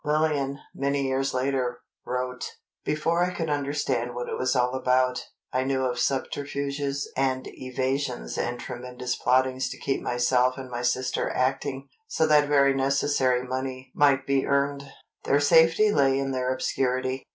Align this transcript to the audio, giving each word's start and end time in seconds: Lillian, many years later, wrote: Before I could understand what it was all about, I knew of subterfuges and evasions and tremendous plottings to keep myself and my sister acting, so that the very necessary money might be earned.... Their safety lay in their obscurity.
Lillian, 0.03 0.57
many 0.73 1.03
years 1.07 1.31
later, 1.31 1.81
wrote: 2.07 2.53
Before 2.83 3.23
I 3.23 3.29
could 3.31 3.51
understand 3.51 4.15
what 4.15 4.27
it 4.29 4.35
was 4.35 4.55
all 4.55 4.73
about, 4.73 5.25
I 5.53 5.63
knew 5.63 5.85
of 5.85 5.99
subterfuges 5.99 7.07
and 7.15 7.45
evasions 7.47 8.35
and 8.35 8.59
tremendous 8.59 9.15
plottings 9.15 9.69
to 9.69 9.77
keep 9.77 10.01
myself 10.01 10.57
and 10.57 10.71
my 10.71 10.81
sister 10.81 11.29
acting, 11.29 11.87
so 12.07 12.25
that 12.25 12.41
the 12.41 12.47
very 12.47 12.73
necessary 12.73 13.45
money 13.47 13.91
might 13.93 14.25
be 14.25 14.47
earned.... 14.47 14.89
Their 15.25 15.39
safety 15.39 15.91
lay 15.91 16.17
in 16.17 16.31
their 16.31 16.51
obscurity. 16.51 17.27